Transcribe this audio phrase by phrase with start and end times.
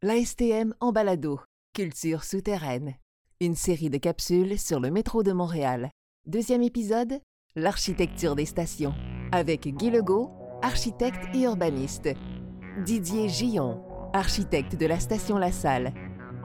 [0.00, 1.40] l'ASTM en balado,
[1.74, 2.94] Culture souterraine.
[3.40, 5.90] Une série de capsules sur le métro de Montréal.
[6.24, 7.18] Deuxième épisode,
[7.56, 8.94] l'architecture des stations.
[9.32, 10.30] Avec Guy Legault,
[10.62, 12.10] architecte et urbaniste.
[12.86, 13.82] Didier Gillon,
[14.12, 15.92] architecte de la station La Salle.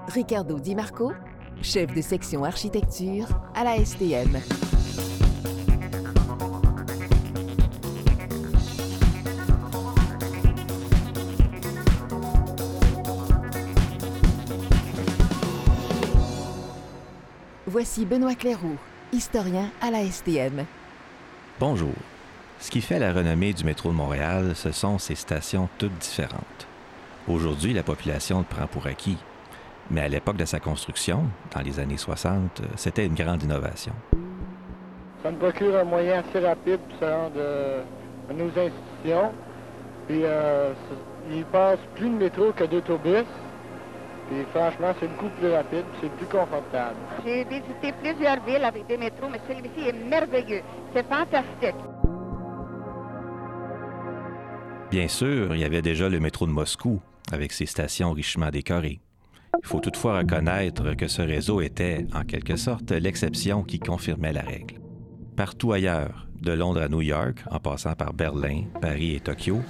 [0.07, 1.11] Ricardo Di Marco,
[1.61, 4.39] chef de section architecture à la STM.
[17.73, 18.77] Voici Benoît Clairoux,
[19.11, 20.63] historien à la STM.
[21.59, 21.95] Bonjour.
[22.59, 26.67] Ce qui fait la renommée du métro de Montréal, ce sont ses stations toutes différentes.
[27.27, 29.17] Aujourd'hui, la population le prend pour acquis.
[29.89, 33.93] Mais à l'époque de sa construction, dans les années 60, c'était une grande innovation.
[35.23, 37.81] Ça me procure un moyen assez rapide pour se rendre euh,
[38.29, 39.31] à nos institutions.
[40.07, 40.73] Puis euh,
[41.31, 43.25] il passe plus de métro que d'autobus.
[44.29, 46.95] Puis franchement, c'est beaucoup plus rapide, c'est plus confortable.
[47.25, 50.61] J'ai visité plusieurs villes avec des métros, mais celui-ci est merveilleux.
[50.93, 51.75] C'est fantastique.
[54.89, 57.01] Bien sûr, il y avait déjà le métro de Moscou,
[57.31, 58.99] avec ses stations richement décorées.
[59.61, 64.41] Il faut toutefois reconnaître que ce réseau était, en quelque sorte, l'exception qui confirmait la
[64.41, 64.79] règle.
[65.35, 69.61] Partout ailleurs, de Londres à New York, en passant par Berlin, Paris et Tokyo,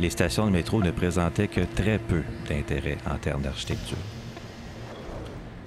[0.00, 3.98] les stations de métro ne présentaient que très peu d'intérêt en termes d'architecture.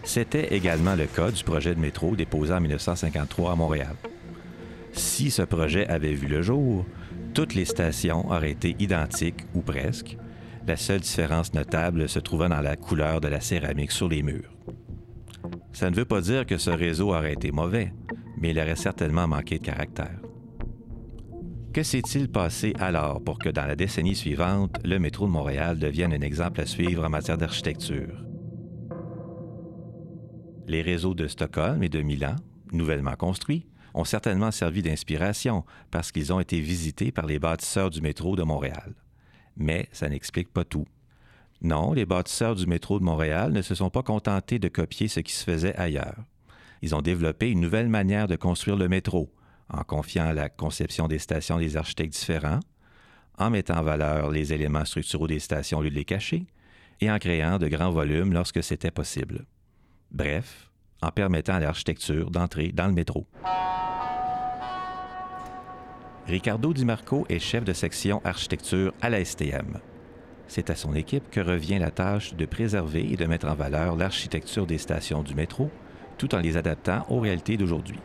[0.03, 3.95] C'était également le cas du projet de métro déposé en 1953 à Montréal.
[4.93, 6.85] Si ce projet avait vu le jour,
[7.33, 10.17] toutes les stations auraient été identiques ou presque,
[10.65, 14.51] la seule différence notable se trouvant dans la couleur de la céramique sur les murs.
[15.71, 17.93] Ça ne veut pas dire que ce réseau aurait été mauvais,
[18.37, 20.19] mais il aurait certainement manqué de caractère.
[21.73, 26.13] Que s'est-il passé alors pour que dans la décennie suivante, le métro de Montréal devienne
[26.13, 28.25] un exemple à suivre en matière d'architecture?
[30.67, 32.35] Les réseaux de Stockholm et de Milan,
[32.71, 38.01] nouvellement construits, ont certainement servi d'inspiration parce qu'ils ont été visités par les bâtisseurs du
[38.01, 38.95] métro de Montréal
[39.57, 40.85] mais ça n'explique pas tout.
[41.61, 45.19] Non, les bâtisseurs du métro de Montréal ne se sont pas contentés de copier ce
[45.19, 46.23] qui se faisait ailleurs.
[46.83, 49.33] Ils ont développé une nouvelle manière de construire le métro,
[49.69, 52.59] en confiant la conception des stations des architectes différents,
[53.37, 56.45] en mettant en valeur les éléments structuraux des stations au lieu de les cacher,
[57.01, 59.45] et en créant de grands volumes lorsque c'était possible.
[60.11, 63.27] Bref, en permettant à l'architecture d'entrer dans le métro.
[66.27, 69.79] Ricardo Di Marco est chef de section architecture à la STM.
[70.47, 73.95] C'est à son équipe que revient la tâche de préserver et de mettre en valeur
[73.95, 75.69] l'architecture des stations du métro,
[76.17, 77.99] tout en les adaptant aux réalités d'aujourd'hui.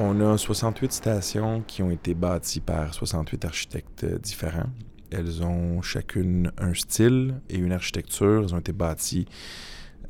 [0.00, 4.70] On a 68 stations qui ont été bâties par 68 architectes différents.
[5.10, 8.44] Elles ont chacune un style et une architecture.
[8.44, 9.26] Elles ont été bâties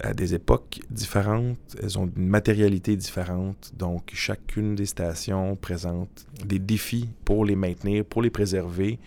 [0.00, 6.58] à des époques différentes, elles ont une matérialité différente, donc chacune des stations présente des
[6.58, 8.98] défis pour les maintenir, pour les préserver,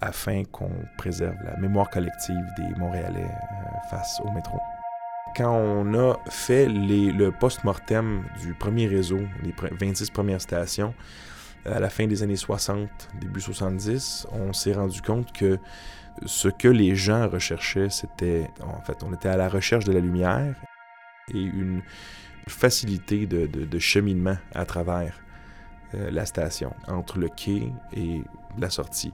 [0.00, 4.58] afin qu'on préserve la mémoire collective des Montréalais euh, face au métro.
[5.36, 10.94] Quand on a fait le post-mortem du premier réseau, les 26 premières stations,
[11.64, 12.88] à la fin des années 60,
[13.20, 15.58] début 70, on s'est rendu compte que
[16.24, 20.00] ce que les gens recherchaient, c'était, en fait, on était à la recherche de la
[20.00, 20.54] lumière
[21.32, 21.82] et une
[22.46, 25.20] facilité de, cheminement à travers
[25.94, 28.22] euh, la station, entre le quai et
[28.58, 29.12] la sortie.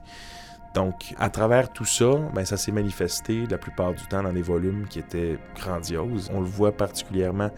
[0.73, 4.41] Donc, à travers tout ça, ben, ça s'est manifesté la plupart du temps dans des
[4.41, 6.29] volumes qui étaient grandioses.
[6.33, 7.49] On le voit particulièrement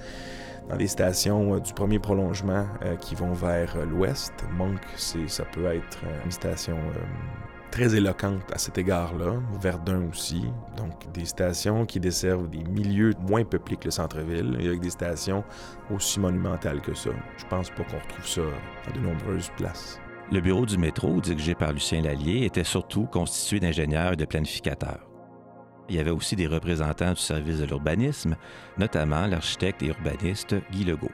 [0.69, 4.33] dans les stations euh, du premier prolongement euh, qui vont vers l'ouest.
[4.53, 6.77] Monk, ça peut être une station
[7.73, 9.33] très éloquente à cet égard-là.
[9.59, 10.45] Verdun aussi.
[10.77, 14.91] Donc, des stations qui desservent des milieux moins peuplés que le centre-ville, et avec des
[14.91, 15.43] stations
[15.91, 17.09] aussi monumentales que ça.
[17.37, 18.41] Je pense pas qu'on retrouve ça
[18.85, 19.99] dans de nombreuses places.
[20.31, 25.07] Le bureau du métro, dirigé par Lucien Lallier, était surtout constitué d'ingénieurs et de planificateurs.
[25.89, 28.35] Il y avait aussi des représentants du service de l'urbanisme,
[28.77, 31.11] notamment l'architecte et urbaniste Guy Legault.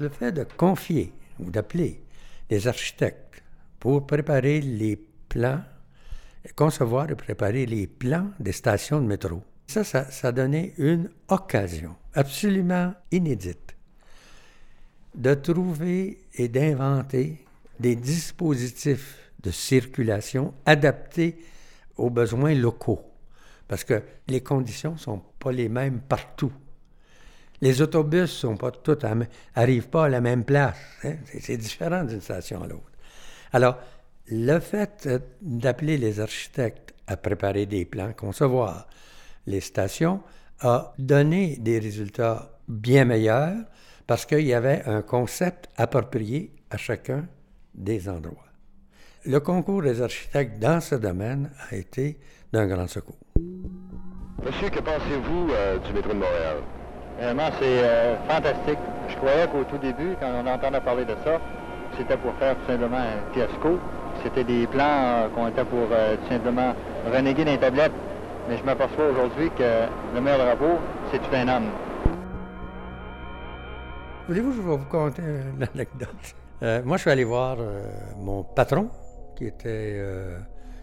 [0.00, 2.02] Le fait de confier ou d'appeler
[2.48, 3.42] des architectes
[3.78, 4.96] pour préparer les
[5.28, 5.60] plans,
[6.56, 9.42] concevoir et préparer les plans des stations de métro.
[9.66, 13.76] Ça, ça, ça donnait une occasion absolument inédite
[15.14, 17.44] de trouver et d'inventer
[17.80, 21.38] des dispositifs de circulation adaptés
[21.96, 23.00] aux besoins locaux.
[23.66, 26.52] Parce que les conditions ne sont pas les mêmes partout.
[27.62, 28.98] Les autobus sont pas tous
[29.54, 30.76] arrivent pas à la même place.
[31.04, 31.16] Hein.
[31.40, 32.90] C'est différent d'une station à l'autre.
[33.52, 33.78] Alors,
[34.28, 35.08] le fait
[35.40, 38.86] d'appeler les architectes à préparer des plans, concevoir
[39.46, 40.22] les stations,
[40.60, 43.56] a donné des résultats bien meilleurs
[44.06, 47.26] parce qu'il y avait un concept approprié à chacun
[47.80, 48.44] des endroits.
[49.24, 52.18] Le concours des architectes dans ce domaine a été
[52.52, 53.18] d'un grand secours.
[54.44, 56.56] Monsieur, que pensez-vous euh, du métro de Montréal?
[57.18, 58.78] Vraiment, c'est euh, fantastique.
[59.08, 61.38] Je croyais qu'au tout début, quand on entendait parler de ça,
[61.98, 63.78] c'était pour faire tout simplement un fiasco.
[64.22, 66.74] C'était des plans euh, qu'on était pour tout simplement
[67.12, 67.92] renéguer dans les tablettes.
[68.48, 70.78] Mais je m'aperçois aujourd'hui que le meilleur drapeau,
[71.12, 71.68] c'est tout un homme.
[74.28, 76.34] Voulez-vous que je vais vous conter une anecdote?
[76.62, 77.56] Moi, je suis allé voir
[78.16, 78.90] mon patron,
[79.36, 80.02] qui était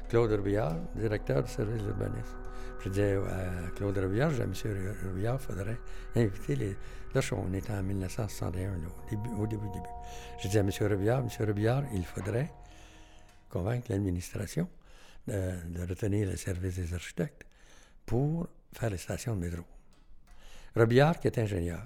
[0.10, 2.38] Claude Robillard, directeur du service d'urbanisme.
[2.80, 4.96] Je disais à Claude Robillard, je disais M.
[5.06, 5.78] Robillard, il faudrait
[6.16, 6.78] inviter les.
[7.14, 9.68] Là, on était en 1961, au, début, au début.
[10.40, 10.70] Je disais à M.
[10.82, 11.30] Robillard, M.
[11.46, 12.52] Robillard, il faudrait
[13.50, 14.70] convaincre l'administration
[15.28, 17.46] de, retenir le service des architectes
[18.06, 19.64] pour faire les stations de métro.
[20.76, 21.86] Robillard, qui est ingénieur,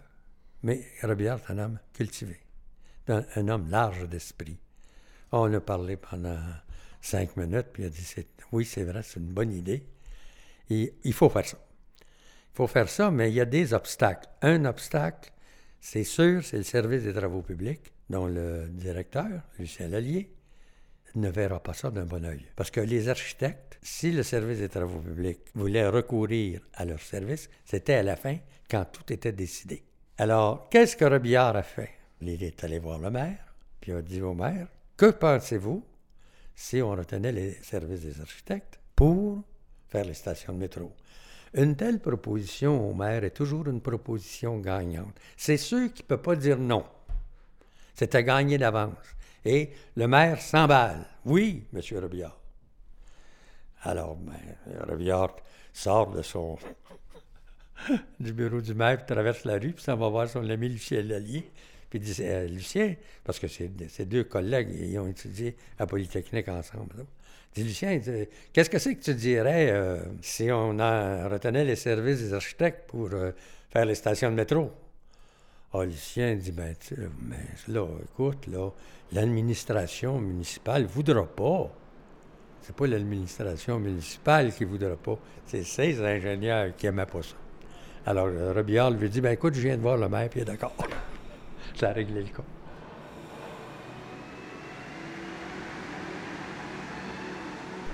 [0.64, 2.40] mais Robillard est un homme cultivé,
[3.08, 4.58] un, homme large d'esprit.
[5.32, 6.40] On a parlé pendant
[7.02, 8.16] cinq minutes, puis il a dit
[8.52, 9.86] Oui, c'est vrai, c'est une bonne idée
[11.04, 11.58] il faut faire ça.
[12.00, 14.28] Il faut faire ça, mais il y a des obstacles.
[14.42, 15.32] Un obstacle,
[15.80, 20.34] c'est sûr, c'est le service des travaux publics, dont le directeur, Lucien Lallier,
[21.16, 22.46] ne verra pas ça d'un bon oeil.
[22.56, 27.50] Parce que les architectes, si le service des travaux publics voulait recourir à leur service,
[27.66, 28.38] c'était à la fin,
[28.70, 29.84] quand tout était décidé.
[30.18, 31.90] Alors, qu'est-ce que Robillard a fait?
[32.22, 35.84] Il est allé voir le maire, puis a dit au maire, que pensez-vous
[36.56, 39.44] si on retenait les services des architectes pour
[39.88, 40.94] faire les stations de métro?
[41.54, 45.20] Une telle proposition au maire est toujours une proposition gagnante.
[45.36, 46.86] C'est sûr qu'il ne peut pas dire non.
[47.96, 48.96] C'était gagné d'avance.
[49.44, 51.06] Et le maire s'emballe.
[51.26, 51.82] Oui, M.
[52.00, 52.40] Robillard.
[53.84, 55.28] Alors, ben,
[55.74, 56.58] sort de son
[58.20, 61.52] du bureau du maire, traverse la rue, puis ça va voir son ami Lucien Lallier.
[61.92, 62.96] Puis il dit euh, Lucien,
[63.26, 67.06] parce que c'est deux collègues, ils ont étudié à Polytechnique ensemble.
[67.54, 68.00] Dis Lucien,
[68.54, 72.88] qu'est-ce que c'est que tu dirais euh, si on a, retenait les services des architectes
[72.88, 73.34] pour euh,
[73.70, 74.72] faire les stations de métro?
[75.74, 76.74] Ah, Lucien dit, ben,
[77.24, 77.36] mais
[77.68, 78.70] là, écoute, là,
[79.12, 81.76] l'administration municipale ne voudra pas.
[82.62, 87.36] C'est pas l'administration municipale qui ne voudra pas, c'est ces ingénieurs qui n'aimaient pas ça.
[88.06, 90.46] Alors, Robillard lui dit, ben écoute, je viens de voir le maire, puis il est
[90.46, 90.74] d'accord.
[91.80, 92.44] Ça a réglé le cas.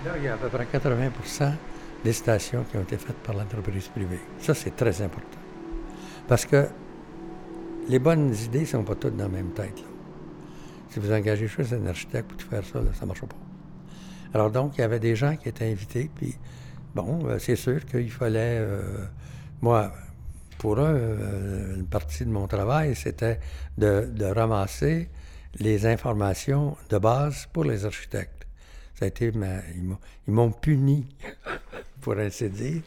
[0.05, 1.09] Là, il y a à peu près 80
[2.03, 4.19] des stations qui ont été faites par l'entreprise privée.
[4.39, 5.39] Ça, c'est très important.
[6.27, 6.67] Parce que
[7.89, 9.83] les bonnes idées ne sont pas toutes dans la même tête.
[10.89, 13.35] Si vous engagez juste un architecte pour faire ça, ça ne marchera pas.
[14.33, 16.35] Alors donc, il y avait des gens qui étaient invités, puis
[16.93, 18.59] bon, euh, c'est sûr qu'il fallait...
[18.59, 19.05] Euh,
[19.61, 19.91] moi,
[20.57, 23.39] pour eux, euh, une partie de mon travail, c'était
[23.77, 25.09] de, ramasser
[25.59, 28.47] les informations de base pour les architectes.
[28.95, 31.07] Ça a été ils m'ont puni,
[32.01, 32.81] pour ainsi dire,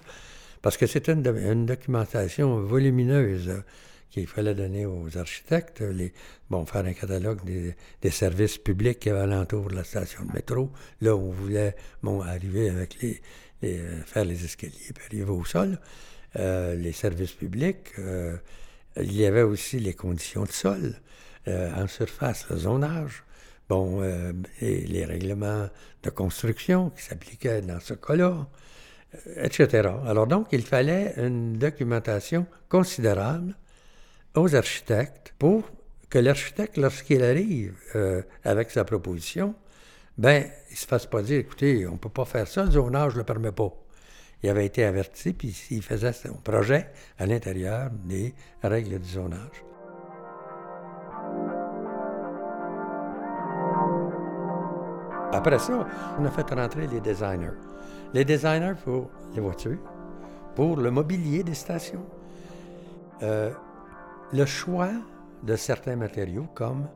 [0.63, 3.63] parce que c'était une, documentation volumineuse
[4.11, 6.13] qu'il fallait donner aux architectes, les,
[6.51, 10.71] bon, faire un catalogue des, services publics qui avaient alentour de la station de métro,
[11.01, 11.77] là où on voulait
[12.27, 13.21] arriver avec les,
[13.63, 15.79] euh, faire les escaliers, puis arriver au sol,
[16.37, 17.93] euh, les services publics.
[17.99, 18.37] Euh,
[18.97, 20.95] il y avait aussi les conditions de sol,
[21.47, 23.25] en surface, le zonage
[23.71, 25.69] bon, euh, les règlements
[26.03, 28.49] de construction qui s'appliquaient dans ce cas-là,
[29.15, 29.89] euh, etc.
[30.07, 33.55] Alors donc, il fallait une documentation considérable
[34.35, 35.71] aux architectes pour
[36.11, 39.55] que l'architecte, lorsqu'il arrive euh, avec sa proposition,
[40.19, 42.73] ben, il ne se fasse pas dire, écoutez, on ne peut pas faire ça, le
[42.73, 43.73] zonage ne le permet pas.
[44.43, 49.65] Il avait été averti, puis il faisait son projet à l'intérieur des règles du zonage.
[55.33, 55.87] Après ça,
[56.19, 57.53] on a fait rentrer les designers.
[58.13, 59.79] Les designers pour les voitures,
[60.57, 62.05] pour le mobilier des stations,
[63.23, 63.51] euh,
[64.33, 64.91] le choix
[65.43, 66.89] de certains matériaux comme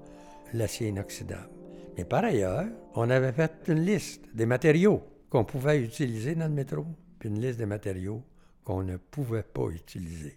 [0.52, 1.48] l'acier inoxydable.
[1.96, 6.54] Mais par ailleurs, on avait fait une liste des matériaux qu'on pouvait utiliser dans le
[6.54, 6.84] métro,
[7.24, 8.22] puis une liste des matériaux
[8.64, 10.36] qu'on ne pouvait pas utiliser.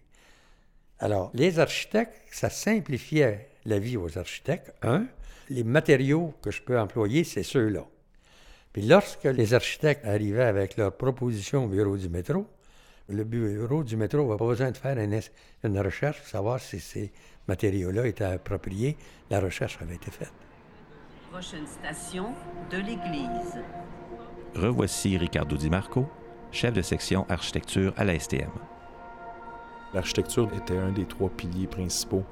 [0.99, 4.71] Alors, les architectes, ça simplifiait la vie aux architectes.
[4.81, 5.05] Un,
[5.49, 7.85] les matériaux que je peux employer, c'est ceux-là.
[8.71, 12.47] Puis lorsque les architectes arrivaient avec leurs propositions au bureau du métro,
[13.09, 17.11] le bureau du métro n'avait pas besoin de faire une, recherche pour savoir si ces
[17.49, 18.95] matériaux-là étaient appropriés.
[19.29, 20.31] La recherche avait été faite.
[21.31, 22.33] Prochaine station
[22.71, 23.59] de l'église.
[24.55, 26.07] revoici Ricardo Di Marco,
[26.57, 28.49] chef de section architecture à la STM.
[29.93, 32.23] L'architecture était un des trois piliers principaux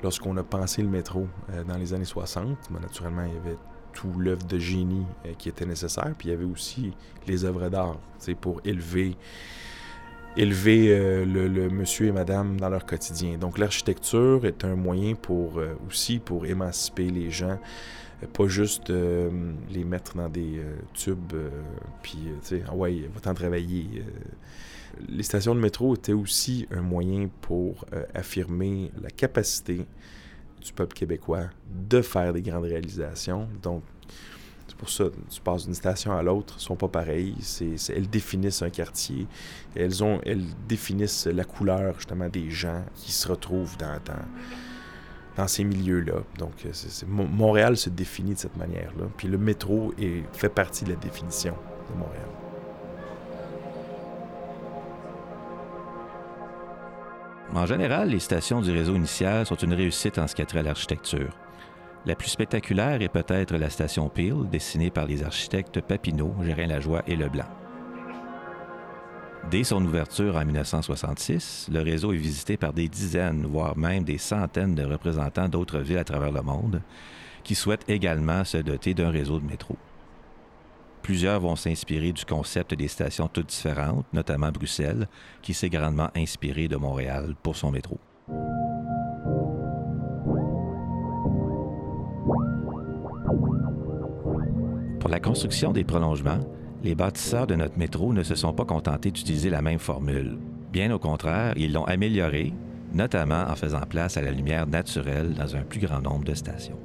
[0.00, 2.56] lorsqu'on a pensé le métro euh, dans les années 60.
[2.70, 3.58] Mais naturellement, il y avait
[3.94, 6.92] tout l'œuvre de génie euh, qui était nécessaire, puis il y avait aussi
[7.26, 7.96] les œuvres d'art
[8.40, 9.16] pour élever,
[10.36, 13.38] élever euh, le, monsieur et madame dans leur quotidien.
[13.38, 17.58] Donc l'architecture est un moyen pour aussi pour émanciper les gens
[18.32, 20.60] pas juste les mettre dans des
[20.94, 21.32] tubes,
[22.02, 24.04] puis, tu sais, ah ouais, va-t'en travailler
[25.08, 29.86] les stations de métro étaient aussi un moyen pour euh, affirmer la capacité
[30.64, 33.48] du peuple québécois de faire des grandes réalisations.
[33.62, 33.82] Donc,
[34.68, 37.34] c'est pour ça, tu passes d'une station à l'autre, sont pas pareilles.
[37.88, 39.26] elles définissent un quartier.
[39.74, 44.24] Elles, ont, elles définissent la couleur, justement, des gens qui se retrouvent dans, dans,
[45.46, 46.22] ces milieux-là.
[46.38, 46.52] Donc,
[47.08, 49.04] Montréal se définit de cette manière-là.
[49.16, 51.54] Puis le métro est, fait partie de la définition
[51.90, 52.28] de Montréal.
[57.54, 60.60] En général, les stations du réseau initial sont une réussite en ce qui a trait
[60.60, 61.36] à l'architecture.
[62.06, 67.14] La plus spectaculaire est peut-être la station Peel, dessinée par les architectes Papineau, Gérin-Lajoie et
[67.14, 67.61] Leblanc.
[69.50, 74.18] Dès son ouverture en 1966, le réseau est visité par des dizaines, voire même des
[74.18, 76.80] centaines de représentants d'autres villes à travers le monde
[77.42, 79.76] qui souhaitent également se doter d'un réseau de métro.
[81.02, 85.08] Plusieurs vont s'inspirer du concept des stations toutes différentes, notamment Bruxelles,
[85.42, 87.98] qui s'est grandement inspiré de Montréal pour son métro.
[95.00, 96.38] Pour la construction des prolongements,
[96.82, 100.38] les bâtisseurs de notre métro ne se sont pas contentés d'utiliser la même formule.
[100.72, 102.52] Bien au contraire, ils l'ont améliorée,
[102.92, 106.78] notamment en faisant place à la lumière naturelle dans un plus grand nombre de stations.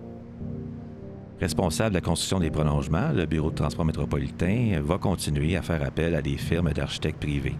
[1.39, 5.83] Responsable de la construction des prolongements, le Bureau de transport métropolitain va continuer à faire
[5.83, 7.55] appel à des firmes d'architectes privés.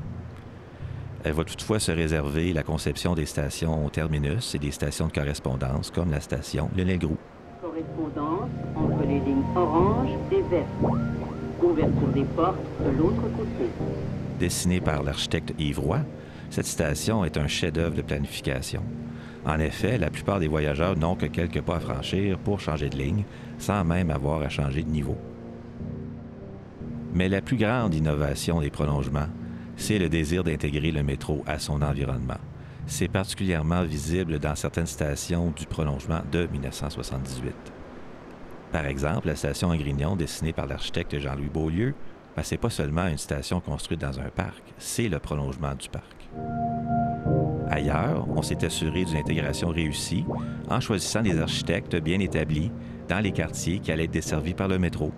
[1.23, 5.11] Elle va toutefois se réserver la conception des stations au terminus et des stations de
[5.11, 7.17] correspondance comme la station Lionel Groux.
[7.61, 11.26] Correspondance entre les lignes orange et verte.
[12.13, 13.69] Des portes de l'autre côté.
[14.39, 15.81] Dessinée par l'architecte Yves
[16.49, 18.81] cette station est un chef-d'œuvre de planification.
[19.45, 22.97] En effet, la plupart des voyageurs n'ont que quelques pas à franchir pour changer de
[22.97, 23.23] ligne,
[23.59, 25.17] sans même avoir à changer de niveau.
[27.13, 29.27] Mais la plus grande innovation des prolongements,
[29.75, 32.39] c'est le désir d'intégrer le métro à son environnement.
[32.87, 37.76] C'est particulièrement visible dans certaines stations du prolongement de 1978.
[38.71, 41.95] Par exemple, la station Grignon, dessinée par l'architecte Jean-Louis Beaulieu,
[42.35, 45.89] ben, ce n'est pas seulement une station construite dans un parc, c'est le prolongement du
[45.89, 46.29] parc.
[47.69, 50.25] Ailleurs, on s'est assuré d'une intégration réussie
[50.69, 52.71] en choisissant des architectes bien établis
[53.09, 55.11] dans les quartiers qui allaient être desservis par le métro.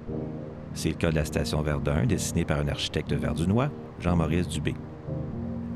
[0.74, 4.76] C'est le cas de la station Verdun, dessinée par un architecte verdunois, Jean-Maurice Dubé.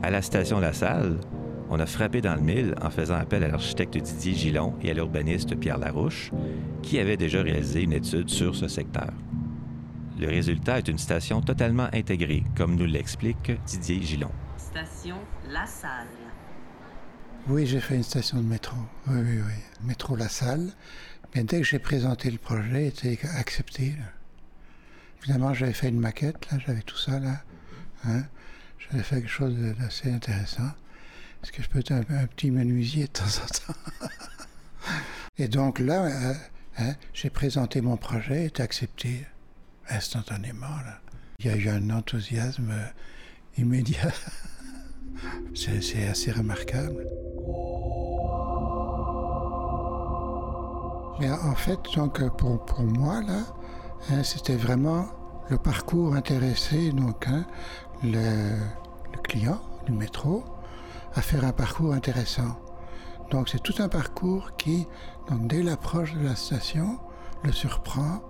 [0.01, 1.19] À la station La Salle,
[1.73, 4.93] on a frappé dans le mille en faisant appel à l'architecte Didier Gillon et à
[4.93, 6.29] l'urbaniste Pierre Larouche,
[6.83, 9.11] qui avaient déjà réalisé une étude sur ce secteur.
[10.19, 14.29] Le résultat est une station totalement intégrée, comme nous l'explique Didier Gillon.
[14.55, 15.15] Station
[15.49, 16.05] La Salle.
[17.47, 18.77] Oui, j'ai fait une station de métro.
[19.07, 19.87] Oui, oui, oui.
[19.87, 20.69] Métro La Salle.
[21.33, 23.95] Mais dès que j'ai présenté le projet, il était accepté.
[25.23, 27.41] Évidemment, j'avais fait une maquette, là, j'avais tout ça, là.
[28.05, 28.25] Hein?
[28.77, 30.69] J'avais fait quelque chose d'assez intéressant.
[31.43, 34.07] Est-ce que je peux être un, petit menuisier de temps en temps?
[35.37, 36.33] Et donc là, euh,
[36.77, 39.27] hein, j'ai présenté mon projet, était accepté
[39.89, 40.67] instantanément.
[41.39, 42.87] Il y a eu un enthousiasme euh,
[43.57, 44.11] immédiat.
[45.55, 47.05] C'est assez remarquable.
[51.19, 53.45] Mais en fait, donc pour, pour moi, là,
[54.09, 55.07] hein, c'était vraiment
[55.49, 57.45] le parcours intéressé, donc hein,
[58.03, 58.57] le,
[59.23, 60.43] client du métro,
[61.15, 62.59] à faire un parcours intéressant.
[63.31, 64.87] Donc c'est tout un parcours qui,
[65.31, 66.99] dès l'approche de la station,
[67.43, 68.21] le surprend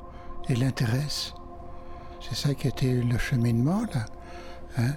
[0.50, 1.34] et l'intéresse.
[2.22, 4.06] C'est ça qui était le cheminement, là.
[4.78, 4.94] Hein.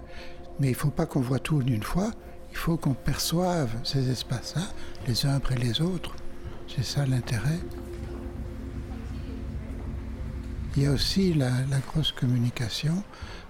[0.58, 2.10] Mais il ne faut pas qu'on voit tout d'une fois,
[2.50, 4.62] il faut qu'on perçoive ces espaces-là,
[5.06, 6.14] les uns après les autres.
[6.68, 7.58] C'est ça l'intérêt.
[10.76, 11.50] Il y a aussi la,
[11.92, 13.02] grosse communication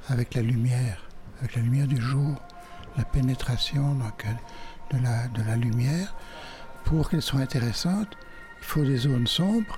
[0.08, 1.08] avec la lumière,
[1.40, 2.34] avec la lumière du jour,
[2.96, 4.26] la pénétration donc,
[4.92, 6.14] de, la, lumière.
[6.84, 8.16] Pour qu'elle soit intéressante,
[8.60, 9.76] il faut des zones sombres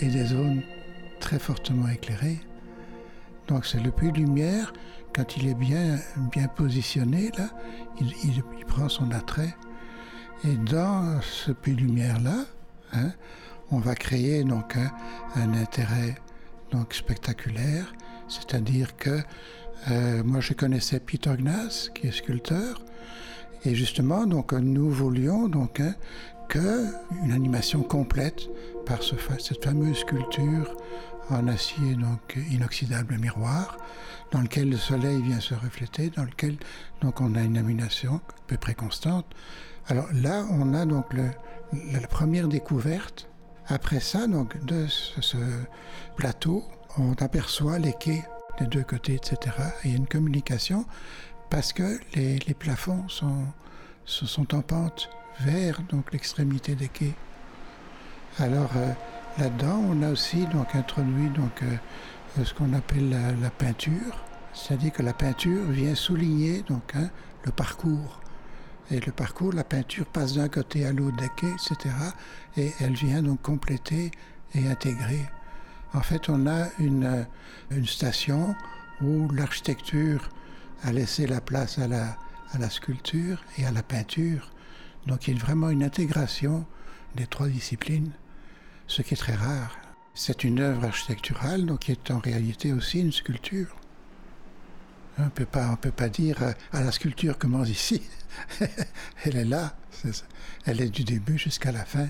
[0.00, 0.62] et des zones
[1.20, 2.40] très fortement éclairées.
[3.46, 4.72] Donc c'est le puits de lumière
[5.14, 5.98] quand il est bien,
[6.32, 7.48] bien positionné, là,
[8.00, 9.54] il, prend son attrait.
[10.42, 12.44] Et dans ce puits de lumière-là,
[12.92, 13.12] hein,
[13.70, 16.16] on va créer donc un, intérêt
[16.72, 17.94] donc spectaculaire
[18.28, 19.22] C'est-à-dire que
[19.90, 22.82] euh, moi, je connaissais Peter Gnas, qui est sculpteur,
[23.64, 25.94] et justement, donc, nous voulions donc hein,
[26.48, 26.86] que
[27.24, 28.48] une animation complète
[28.86, 30.76] par ce, cette fameuse sculpture
[31.30, 33.78] en acier donc inoxydable miroir,
[34.30, 36.56] dans lequel le soleil vient se refléter, dans lequel
[37.00, 39.26] donc on a une animation à peu près constante.
[39.86, 43.28] Alors là, on a donc la première découverte.
[43.66, 45.36] Après ça, donc de ce,
[46.16, 46.64] plateau,
[46.98, 48.24] on aperçoit les quais
[48.58, 49.56] des deux côtés, etc.
[49.84, 50.86] Et il y a une communication
[51.50, 53.44] parce que les, plafonds sont,
[54.04, 55.80] sont en pente vers
[56.12, 57.14] l'extrémité des quais.
[58.38, 58.92] Alors euh,
[59.38, 65.02] là-dedans, on a aussi donc introduit donc euh, ce qu'on appelle la, peinture, c'est-à-dire que
[65.02, 67.08] la peinture vient souligner donc hein,
[67.44, 68.20] le parcours.
[68.90, 71.94] Et le parcours, la peinture passe d'un côté à l'autre des quais, etc.
[72.56, 74.10] Et elle vient donc compléter
[74.54, 75.24] et intégrer.
[75.94, 77.26] En fait, on a une,
[77.70, 78.54] une station
[79.00, 80.28] où l'architecture
[80.82, 84.50] a laissé la place à la, sculpture et à la peinture.
[85.06, 86.66] Donc il y a vraiment une intégration
[87.14, 88.10] des trois disciplines,
[88.86, 89.76] ce qui est très rare.
[90.14, 93.74] C'est une œuvre architecturale, donc qui est en réalité aussi une sculpture.
[95.18, 98.02] On ne peut pas dire euh, à la sculpture commence ici.
[99.24, 99.76] Elle est là.
[100.66, 102.08] Elle est du début jusqu'à la fin.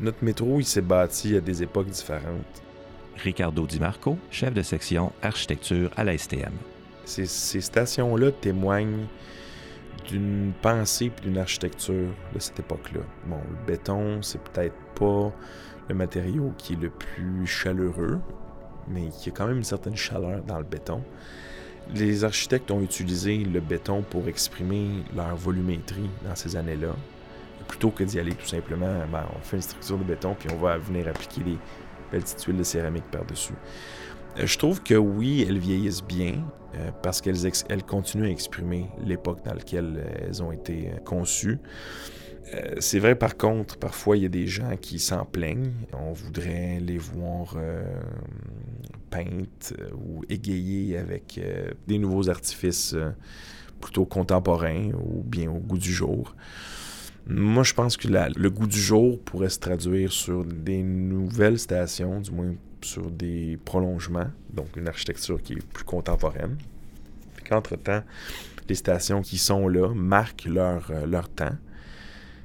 [0.00, 2.62] Notre métro, il s'est bâti à des époques différentes.
[3.16, 6.52] Ricardo Di Marco, chef de section architecture à la STM.
[7.04, 9.06] Ces, ces stations-là témoignent
[10.08, 13.00] d'une pensée et d'une architecture de cette époque-là.
[13.26, 15.32] Bon, le béton, c'est peut-être pas
[15.88, 18.20] le matériau qui est le plus chaleureux,
[18.86, 21.02] mais il y a quand même une certaine chaleur dans le béton.
[21.92, 26.94] Les architectes ont utilisé le béton pour exprimer leur volumétrie dans ces années-là.
[27.68, 30.56] Plutôt que d'y aller tout simplement, ben, on fait une structure de béton puis on
[30.58, 31.42] va venir appliquer
[32.10, 33.54] belles petites tuiles de céramique par-dessus.
[34.38, 36.44] Euh, je trouve que oui, elles vieillissent bien
[36.74, 41.58] euh, parce qu'elles elles continuent à exprimer l'époque dans laquelle euh, elles ont été conçues.
[42.78, 45.72] c'est vrai, par contre, parfois, il y a des gens qui s'en plaignent.
[45.92, 47.56] On voudrait les voir
[49.10, 51.38] peintes ou égayées avec
[51.86, 52.96] des nouveaux artifices
[53.82, 56.34] plutôt contemporains ou bien au goût du jour.
[57.28, 62.20] Moi, je pense que le goût du jour pourrait se traduire sur des nouvelles stations,
[62.20, 66.56] du moins sur des prolongements, donc une architecture qui est plus contemporaine.
[67.36, 68.02] Puis qu'entre-temps,
[68.66, 71.54] les stations qui sont là marquent leur, euh, leur temps.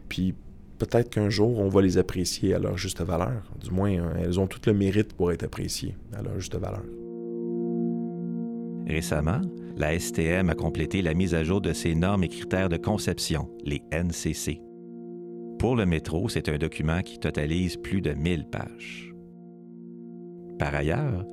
[0.09, 0.35] Puis
[0.79, 3.41] peut-être qu'un jour, on va les apprécier à leur juste valeur.
[3.61, 6.83] Du moins, hein, elles ont tout le mérite pour être appréciées à leur juste valeur.
[8.85, 9.39] Récemment,
[9.77, 13.49] la STM a complété la mise à jour de ses normes et critères de conception,
[13.63, 14.59] les NCC.
[15.63, 19.13] Pour le métro, c'est un document qui totalise plus de 1000 pages.
[20.59, 21.25] Par ailleurs,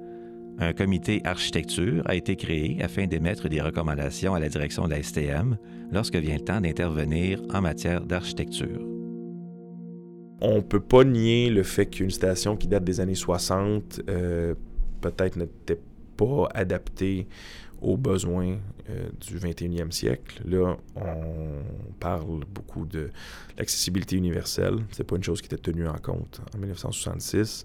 [0.60, 5.02] un comité architecture a été créé afin d'émettre des recommandations à la direction de la
[5.02, 5.58] STM
[5.90, 8.86] lorsque vient le temps d'intervenir en matière d'architecture.
[10.40, 14.54] On ne peut pas nier le fait qu'une station qui date des années 60 euh,
[15.00, 15.80] peut-être n'était
[16.16, 17.26] pas adaptée
[17.80, 20.42] aux besoins euh, du 21e siècle.
[20.46, 21.62] Là, on
[21.98, 23.10] parle beaucoup de
[23.56, 24.78] l'accessibilité universelle.
[24.92, 27.64] C'est pas une chose qui était tenue en compte en 1966.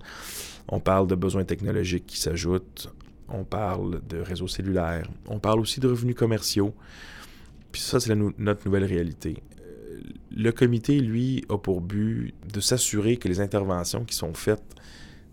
[0.70, 2.94] On parle de besoins technologiques qui s'ajoutent.
[3.28, 5.10] On parle de réseaux cellulaires.
[5.28, 6.74] On parle aussi de revenus commerciaux.
[7.72, 9.44] Puis ça, c'est notre nouvelle réalité.
[9.60, 10.00] Euh,
[10.32, 14.64] le comité, lui, a pour but de s'assurer que les interventions qui sont faites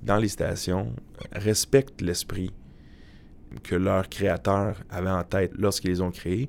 [0.03, 0.93] dans les stations
[1.33, 2.51] respectent l'esprit
[3.63, 6.49] que leurs créateurs avaient en tête lorsqu'ils les ont créés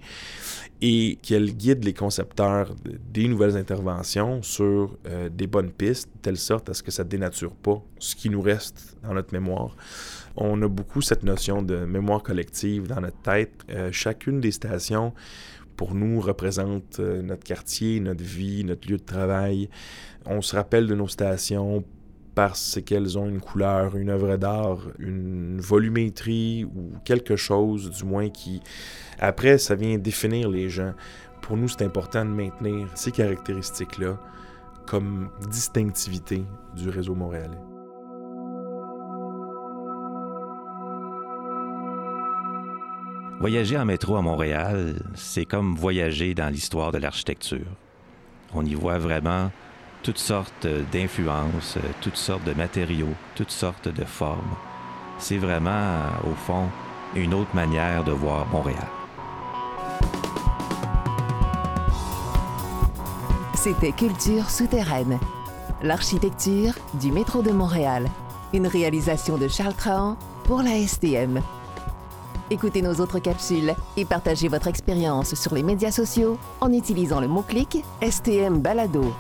[0.81, 2.75] et qu'elles guident les concepteurs
[3.11, 7.03] des nouvelles interventions sur euh, des bonnes pistes, de telle sorte à ce que ça
[7.03, 9.75] ne dénature pas ce qui nous reste dans notre mémoire.
[10.35, 13.53] On a beaucoup cette notion de mémoire collective dans notre tête.
[13.69, 15.13] Euh, chacune des stations,
[15.77, 19.69] pour nous, représente euh, notre quartier, notre vie, notre lieu de travail.
[20.25, 21.83] On se rappelle de nos stations
[22.35, 28.29] parce qu'elles ont une couleur, une œuvre d'art, une volumétrie ou quelque chose du moins
[28.29, 28.61] qui,
[29.19, 30.93] après, ça vient définir les gens.
[31.41, 34.19] Pour nous, c'est important de maintenir ces caractéristiques-là
[34.87, 36.43] comme distinctivité
[36.75, 37.57] du réseau montréalais.
[43.39, 47.67] Voyager en métro à Montréal, c'est comme voyager dans l'histoire de l'architecture.
[48.53, 49.51] On y voit vraiment
[50.03, 54.55] toutes sortes d'influences, toutes sortes de matériaux, toutes sortes de formes.
[55.17, 55.97] C'est vraiment,
[56.29, 56.67] au fond,
[57.15, 58.87] une autre manière de voir Montréal.
[63.55, 65.19] C'était Culture souterraine,
[65.81, 68.07] l'architecture du métro de Montréal.
[68.53, 71.41] une réalisation de Charles Trahan pour la STM.
[72.51, 77.27] Écoutez nos autres capsules et partagez votre expérience sur les médias sociaux en utilisant le
[77.27, 79.11] mot-clic STM Balado.